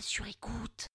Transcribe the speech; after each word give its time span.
Sur 0.00 0.26
écoute. 0.26 0.88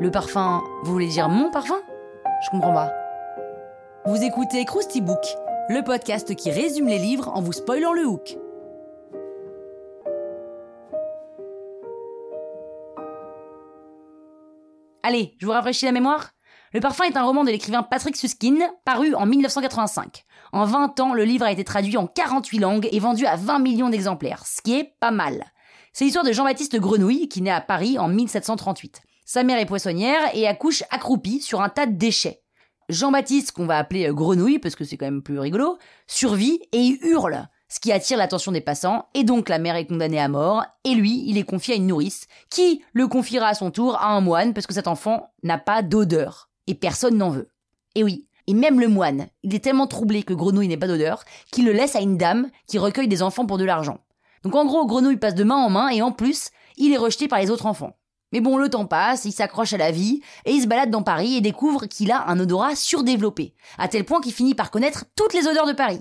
Le 0.00 0.10
parfum, 0.10 0.62
vous 0.82 0.92
voulez 0.92 1.08
dire 1.08 1.28
mon 1.28 1.50
parfum? 1.50 1.80
Je 2.44 2.50
comprends 2.50 2.72
pas. 2.72 2.92
Vous 4.06 4.22
écoutez 4.22 4.64
Krusty 4.64 5.00
Book, 5.02 5.22
le 5.68 5.82
podcast 5.82 6.34
qui 6.34 6.50
résume 6.50 6.86
les 6.86 6.98
livres 6.98 7.28
en 7.28 7.42
vous 7.42 7.52
spoilant 7.52 7.92
le 7.92 8.06
hook. 8.06 8.38
Allez, 15.02 15.36
je 15.38 15.46
vous 15.46 15.52
rafraîchis 15.52 15.84
la 15.84 15.92
mémoire 15.92 16.30
Le 16.72 16.80
parfum 16.80 17.04
est 17.04 17.16
un 17.16 17.24
roman 17.24 17.44
de 17.44 17.50
l'écrivain 17.50 17.82
Patrick 17.82 18.16
Susskind, 18.16 18.62
paru 18.86 19.14
en 19.14 19.26
1985. 19.26 20.24
En 20.52 20.64
20 20.64 21.00
ans, 21.00 21.12
le 21.12 21.24
livre 21.24 21.44
a 21.44 21.52
été 21.52 21.64
traduit 21.64 21.98
en 21.98 22.06
48 22.06 22.58
langues 22.60 22.88
et 22.90 22.98
vendu 22.98 23.26
à 23.26 23.36
20 23.36 23.58
millions 23.58 23.90
d'exemplaires, 23.90 24.46
ce 24.46 24.62
qui 24.62 24.78
est 24.78 24.94
pas 25.00 25.10
mal. 25.10 25.44
C'est 25.96 26.06
l'histoire 26.06 26.24
de 26.24 26.32
Jean-Baptiste 26.32 26.74
Grenouille, 26.74 27.28
qui 27.28 27.40
naît 27.40 27.52
à 27.52 27.60
Paris 27.60 28.00
en 28.00 28.08
1738. 28.08 29.02
Sa 29.24 29.44
mère 29.44 29.60
est 29.60 29.64
poissonnière 29.64 30.28
et 30.34 30.48
accouche 30.48 30.82
accroupie 30.90 31.40
sur 31.40 31.62
un 31.62 31.68
tas 31.68 31.86
de 31.86 31.92
déchets. 31.92 32.42
Jean-Baptiste, 32.88 33.52
qu'on 33.52 33.66
va 33.66 33.78
appeler 33.78 34.08
Grenouille, 34.10 34.58
parce 34.58 34.74
que 34.74 34.82
c'est 34.82 34.96
quand 34.96 35.06
même 35.06 35.22
plus 35.22 35.38
rigolo, 35.38 35.78
survit 36.08 36.58
et 36.72 36.98
hurle 37.02 37.46
ce 37.68 37.78
qui 37.78 37.92
attire 37.92 38.18
l'attention 38.18 38.50
des 38.50 38.60
passants, 38.60 39.06
et 39.14 39.22
donc 39.22 39.48
la 39.48 39.60
mère 39.60 39.76
est 39.76 39.86
condamnée 39.86 40.18
à 40.18 40.26
mort, 40.26 40.64
et 40.82 40.94
lui, 40.94 41.22
il 41.28 41.38
est 41.38 41.44
confié 41.44 41.74
à 41.74 41.76
une 41.76 41.86
nourrice, 41.86 42.26
qui 42.50 42.82
le 42.92 43.06
confiera 43.06 43.46
à 43.46 43.54
son 43.54 43.70
tour 43.70 43.94
à 43.94 44.08
un 44.08 44.20
moine, 44.20 44.52
parce 44.52 44.66
que 44.66 44.74
cet 44.74 44.88
enfant 44.88 45.30
n'a 45.44 45.58
pas 45.58 45.82
d'odeur, 45.82 46.50
et 46.66 46.74
personne 46.74 47.18
n'en 47.18 47.30
veut. 47.30 47.50
Et 47.94 48.02
oui, 48.02 48.26
et 48.48 48.54
même 48.54 48.80
le 48.80 48.88
moine, 48.88 49.28
il 49.44 49.54
est 49.54 49.62
tellement 49.62 49.86
troublé 49.86 50.24
que 50.24 50.34
Grenouille 50.34 50.66
n'ait 50.66 50.76
pas 50.76 50.88
d'odeur, 50.88 51.24
qu'il 51.52 51.66
le 51.66 51.72
laisse 51.72 51.94
à 51.94 52.00
une 52.00 52.18
dame 52.18 52.50
qui 52.66 52.78
recueille 52.78 53.06
des 53.06 53.22
enfants 53.22 53.46
pour 53.46 53.58
de 53.58 53.64
l'argent. 53.64 54.00
Donc 54.44 54.54
en 54.54 54.64
gros, 54.64 54.86
Grenouille 54.86 55.16
passe 55.16 55.34
de 55.34 55.44
main 55.44 55.56
en 55.56 55.70
main, 55.70 55.88
et 55.88 56.02
en 56.02 56.12
plus, 56.12 56.50
il 56.76 56.92
est 56.92 56.98
rejeté 56.98 57.28
par 57.28 57.40
les 57.40 57.50
autres 57.50 57.66
enfants. 57.66 57.96
Mais 58.32 58.40
bon, 58.40 58.56
le 58.56 58.68
temps 58.68 58.86
passe, 58.86 59.24
il 59.24 59.32
s'accroche 59.32 59.72
à 59.72 59.78
la 59.78 59.90
vie, 59.90 60.20
et 60.44 60.52
il 60.52 60.62
se 60.62 60.66
balade 60.66 60.90
dans 60.90 61.02
Paris 61.02 61.36
et 61.36 61.40
découvre 61.40 61.86
qu'il 61.86 62.10
a 62.12 62.28
un 62.28 62.38
odorat 62.38 62.76
surdéveloppé, 62.76 63.54
à 63.78 63.88
tel 63.88 64.04
point 64.04 64.20
qu'il 64.20 64.32
finit 64.32 64.54
par 64.54 64.70
connaître 64.70 65.04
toutes 65.16 65.34
les 65.34 65.46
odeurs 65.46 65.66
de 65.66 65.72
Paris. 65.72 66.00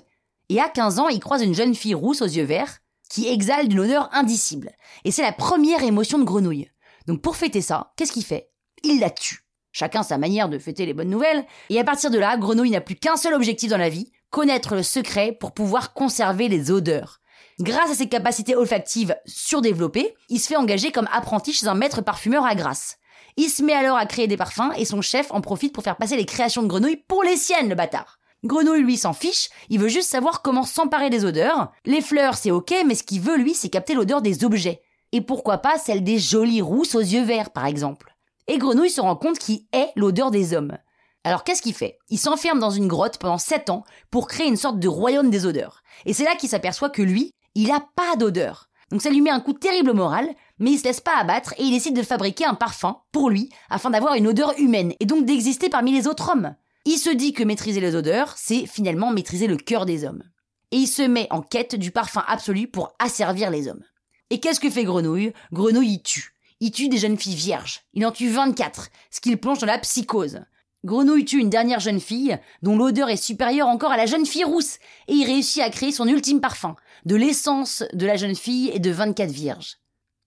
Et 0.50 0.60
à 0.60 0.68
15 0.68 1.00
ans, 1.00 1.08
il 1.10 1.20
croise 1.20 1.44
une 1.44 1.56
jeune 1.56 1.76
fille 1.76 1.94
rousse 1.94 2.22
aux 2.22 2.28
yeux 2.28 2.44
verts 2.44 2.80
qui 3.10 3.28
exhale 3.28 3.68
d'une 3.68 3.82
odeur 3.82 4.10
indicible. 4.12 4.72
Et 5.06 5.12
c'est 5.12 5.22
la 5.22 5.32
première 5.32 5.84
émotion 5.84 6.18
de 6.18 6.24
Grenouille. 6.24 6.70
Donc 7.06 7.22
pour 7.22 7.36
fêter 7.36 7.62
ça, 7.62 7.94
qu'est-ce 7.96 8.12
qu'il 8.12 8.26
fait? 8.26 8.50
Il 8.84 9.00
la 9.00 9.12
tue. 9.12 9.46
Chacun 9.72 10.04
sa 10.04 10.18
manière 10.18 10.50
de 10.50 10.58
fêter 10.58 10.86
les 10.86 10.94
bonnes 10.94 11.10
nouvelles. 11.10 11.46
Et 11.70 11.80
à 11.80 11.84
partir 11.84 12.10
de 12.10 12.18
là, 12.18 12.38
Grenouille 12.38 12.72
n'a 12.72 12.82
plus 12.82 12.96
qu'un 12.96 13.16
seul 13.16 13.34
objectif 13.34 13.70
dans 13.70 13.78
la 13.78 13.90
vie, 13.90 14.12
connaître 14.32 14.76
le 14.76 14.84
secret 14.84 15.32
pour 15.32 15.52
pouvoir 15.52 15.94
conserver 15.94 16.50
les 16.50 16.72
odeurs. 16.72 17.22
Grâce 17.59 17.92
à 17.92 17.96
ses 17.96 18.09
capacités 18.09 18.56
olfactives 18.56 19.16
surdéveloppées, 19.26 20.16
il 20.30 20.40
se 20.40 20.48
fait 20.48 20.56
engager 20.56 20.92
comme 20.92 21.08
apprenti 21.12 21.54
chez 21.54 21.68
un 21.68 21.76
maître 21.76 22.02
parfumeur 22.02 22.46
à 22.46 22.56
Grasse. 22.56 22.98
Il 23.38 23.50
se 23.50 23.64
met 23.64 23.73
alors 23.73 23.98
à 23.98 24.06
créer 24.06 24.28
des 24.28 24.38
parfums 24.38 24.72
et 24.78 24.86
son 24.86 25.02
chef 25.02 25.32
en 25.32 25.42
profite 25.42 25.74
pour 25.74 25.84
faire 25.84 25.97
passer 25.97 26.16
les 26.16 26.25
créations 26.25 26.64
de 26.64 26.68
Grenouille 26.68 27.03
pour 27.08 27.24
les 27.24 27.38
siennes, 27.38 27.69
le 27.69 27.75
bâtard. 27.75 28.19
Grenouille, 28.44 28.81
lui, 28.81 28.97
s'en 28.97 29.14
fiche, 29.14 29.50
il 29.69 29.80
veut 29.80 29.88
juste 29.88 30.09
savoir 30.09 30.41
comment 30.41 30.64
s'emparer 30.64 31.09
des 31.09 31.25
odeurs. 31.25 31.72
Les 31.86 32.02
fleurs, 32.02 32.36
c'est 32.36 32.52
ok, 32.52 32.74
mais 32.86 32.96
ce 32.96 33.03
qu'il 33.03 33.22
veut, 33.22 33.38
lui, 33.38 33.53
c'est 33.53 33.70
capter 33.70 33.94
l'odeur 33.94 34.22
des 34.22 34.44
objets. 34.44 34.81
Et 35.12 35.22
pourquoi 35.22 35.59
pas 35.59 35.78
celle 35.78 36.03
des 36.03 36.20
jolies 36.20 36.62
rousses 36.62 36.96
aux 36.96 37.00
yeux 37.00 37.24
verts, 37.24 37.52
par 37.52 37.68
exemple. 37.68 38.16
Et 38.47 38.58
Grenouille 38.58 38.90
se 38.90 39.00
rend 39.00 39.16
compte 39.16 39.40
qu'il 39.40 39.66
est 39.72 39.91
l'odeur 39.96 40.31
des 40.31 40.53
hommes. 40.53 40.78
Alors 41.24 41.46
qu'est-ce 41.46 41.62
qu'il 41.62 41.74
fait? 41.74 41.97
Il 42.09 42.20
s'enferme 42.20 42.59
dans 42.59 42.72
une 42.72 42.90
grotte 42.90 43.18
pendant 43.18 43.38
7 43.38 43.70
ans 43.70 43.84
pour 44.12 44.28
créer 44.28 44.47
une 44.47 44.58
sorte 44.58 44.80
de 44.80 44.90
royaume 44.90 45.30
des 45.30 45.46
odeurs. 45.46 45.81
Et 46.06 46.14
c'est 46.14 46.25
là 46.25 46.35
qu'il 46.35 46.50
s'aperçoit 46.50 46.90
que 46.90 47.02
lui, 47.02 47.31
il 47.56 47.72
a 47.72 47.86
pas 47.96 48.16
d'odeur. 48.16 48.69
Donc 48.91 49.02
ça 49.02 49.09
lui 49.09 49.22
met 49.22 49.30
un 49.30 49.40
coup 49.40 49.53
terrible 49.53 49.90
au 49.90 49.96
moral, 49.96 50.30
mais 50.59 50.72
il 50.72 50.78
se 50.78 50.84
laisse 50.84 51.02
pas 51.02 51.18
abattre 51.18 51.53
et 51.58 51.64
il 51.64 51.72
décide 51.72 51.96
de 51.96 52.03
fabriquer 52.03 52.46
un 52.46 52.53
parfum 52.53 53.02
pour 53.12 53.30
lui 53.30 53.50
afin 53.69 53.90
d'avoir 53.90 54.14
une 54.14 54.28
odeur 54.28 54.53
humaine 54.59 54.94
et 55.00 55.06
donc 55.06 55.25
d'exister 55.25 55.69
parmi 55.69 55.91
les 55.91 56.08
autres 56.08 56.30
hommes. 56.30 56.56
Il 56.86 56.97
se 56.97 57.09
dit 57.09 57.34
que 57.34 57.44
maîtriser 57.44 57.80
les 57.80 57.96
odeurs, 57.96 58.34
c'est 58.38 58.66
finalement 58.66 59.12
maîtriser 59.12 59.47
le 59.47 59.58
cœur 59.58 59.86
des 59.86 60.03
hommes. 60.03 60.24
Et 60.72 60.78
il 60.78 60.88
se 60.88 61.02
met 61.02 61.28
en 61.31 61.41
quête 61.41 61.75
du 61.75 61.91
parfum 61.91 62.24
absolu 62.28 62.68
pour 62.68 62.94
asservir 63.00 63.50
les 63.50 63.68
hommes. 63.68 63.84
Et 64.30 64.40
qu'est-ce 64.40 64.59
que 64.59 64.70
fait 64.70 64.84
Grenouille? 64.84 65.34
Grenouille, 65.52 65.94
il 65.94 66.03
tue. 66.03 66.35
Il 66.59 66.72
tue 66.72 66.90
des 66.90 66.97
jeunes 66.97 67.18
filles 67.18 67.35
vierges. 67.35 67.81
Il 67.94 68.06
en 68.06 68.12
tue 68.12 68.30
24, 68.30 68.90
ce 69.12 69.22
qui 69.22 69.35
plonge 69.35 69.59
dans 69.59 69.68
la 69.68 69.78
psychose. 69.80 70.41
Grenouille 70.86 71.24
tue 71.24 71.40
une 71.40 71.50
dernière 71.50 71.80
jeune 71.80 72.02
fille, 72.02 72.38
dont 72.62 72.78
l'odeur 72.78 73.10
est 73.10 73.16
supérieure 73.16 73.70
encore 73.70 73.92
à 73.92 73.98
la 73.98 74.06
jeune 74.06 74.26
fille 74.26 74.44
rousse, 74.44 74.80
et 75.08 75.14
il 75.14 75.26
réussit 75.26 75.62
à 75.62 75.70
créer 75.70 75.94
son 75.94 76.08
ultime 76.08 76.42
parfum, 76.42 76.76
de 77.06 77.16
l'essence 77.16 77.84
de 77.94 78.06
la 78.06 78.18
jeune 78.18 78.36
fille 78.36 78.70
et 78.74 78.80
de 78.80 78.92
24 78.92 79.32
vierges. 79.32 79.78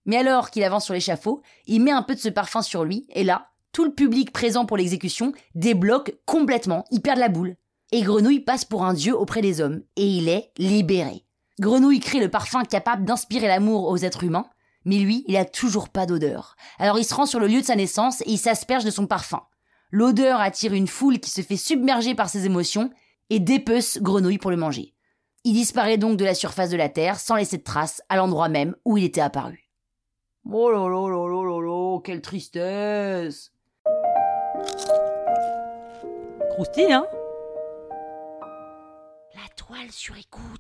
Mais 0.07 0.17
alors 0.17 0.51
qu'il 0.51 0.65
avance 0.65 0.87
sur 0.87 0.95
l'échafaud, 0.95 1.43
il 1.67 1.83
met 1.83 1.91
un 1.91 2.03
peu 2.03 2.15
de 2.15 2.21
ce 2.21 2.31
parfum 2.31 2.63
sur 2.63 2.85
lui, 2.85 3.07
et 3.11 3.23
là, 3.23 3.51
tout 3.73 3.85
le 3.85 3.93
public 3.93 4.33
présent 4.33 4.65
pour 4.65 4.79
l'exécution 4.79 5.33
débloque 5.55 6.17
complètement, 6.25 6.85
il 6.91 7.03
perd 7.03 7.19
la 7.19 7.29
boule. 7.29 7.57
Et 7.93 8.01
Grenouille 8.01 8.41
passe 8.41 8.65
pour 8.65 8.85
un 8.85 8.95
dieu 8.95 9.15
auprès 9.15 9.43
des 9.43 9.61
hommes, 9.61 9.83
et 9.97 10.07
il 10.07 10.31
est 10.31 10.53
libéré. 10.57 11.27
Grenouille 11.61 12.01
crée 12.01 12.21
le 12.21 12.31
parfum 12.31 12.65
capable 12.65 13.05
d'inspirer 13.05 13.47
l'amour 13.47 13.89
aux 13.89 13.99
êtres 13.99 14.25
humains, 14.25 14.49
mais 14.87 14.97
lui, 14.97 15.25
il 15.27 15.37
a 15.37 15.45
toujours 15.45 15.91
pas 15.91 16.07
d'odeur. 16.07 16.57
Alors 16.79 16.99
il 16.99 17.05
se 17.05 17.15
rend 17.15 17.27
sur 17.27 17.41
le 17.41 17.47
lieu 17.47 17.61
de 17.61 17.67
sa 17.67 17.77
naissance 17.77 18.23
et 18.23 18.31
il 18.31 18.39
s'asperge 18.39 18.85
de 18.85 18.91
son 18.91 19.07
parfum. 19.07 19.43
L'odeur 19.99 20.41
attire 20.41 20.75
une 20.75 20.89
foule 20.89 21.21
qui 21.21 21.31
se 21.31 21.41
fait 21.41 21.57
submerger 21.57 22.15
par 22.15 22.29
ses 22.29 22.45
émotions 22.45 22.91
et 23.31 23.41
dépece 23.41 23.99
Grenouille 24.03 24.37
pour 24.37 24.51
le 24.51 24.59
manger. 24.59 24.93
Il 25.45 25.55
disparaît 25.55 25.97
donc 25.97 26.19
de 26.19 26.25
la 26.27 26.35
surface 26.35 26.69
de 26.69 26.77
la 26.77 26.91
Terre 26.91 27.19
sans 27.19 27.35
laisser 27.35 27.57
de 27.57 27.63
traces 27.63 28.03
à 28.11 28.17
l'endroit 28.17 28.51
même 28.51 28.77
où 28.85 28.99
il 28.99 29.05
était 29.05 29.23
apparu. 29.23 29.71
Oh 30.45 30.71
là 30.71 30.87
là 30.87 31.09
là 31.09 31.27
là 31.27 31.45
là 31.45 31.61
là, 31.63 32.01
quelle 32.05 32.21
tristesse 32.21 33.53
Croustille, 36.51 36.93
hein? 36.93 37.07
La 39.35 39.49
toile 39.57 39.91
sur 39.93 40.15
écoute. 40.19 40.56